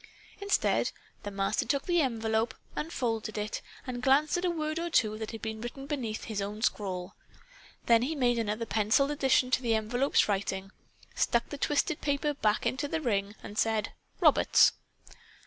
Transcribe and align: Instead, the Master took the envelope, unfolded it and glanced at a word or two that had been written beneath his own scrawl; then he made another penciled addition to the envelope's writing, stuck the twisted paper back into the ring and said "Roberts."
Instead, 0.41 0.91
the 1.21 1.29
Master 1.29 1.63
took 1.63 1.85
the 1.85 2.01
envelope, 2.01 2.55
unfolded 2.75 3.37
it 3.37 3.61
and 3.85 4.01
glanced 4.01 4.35
at 4.35 4.45
a 4.45 4.49
word 4.49 4.79
or 4.79 4.89
two 4.89 5.15
that 5.19 5.29
had 5.29 5.43
been 5.43 5.61
written 5.61 5.85
beneath 5.85 6.23
his 6.23 6.41
own 6.41 6.63
scrawl; 6.63 7.13
then 7.85 8.01
he 8.01 8.15
made 8.15 8.39
another 8.39 8.65
penciled 8.65 9.11
addition 9.11 9.51
to 9.51 9.61
the 9.61 9.75
envelope's 9.75 10.27
writing, 10.27 10.71
stuck 11.13 11.49
the 11.49 11.57
twisted 11.59 12.01
paper 12.01 12.33
back 12.33 12.65
into 12.65 12.87
the 12.87 12.99
ring 12.99 13.35
and 13.43 13.59
said 13.59 13.93
"Roberts." 14.19 14.71